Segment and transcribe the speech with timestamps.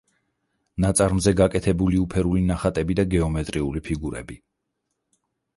[0.85, 4.39] ნაწარმზე გაკეთებული უფერული ნახატები და გეომეტრიული ფიგურები.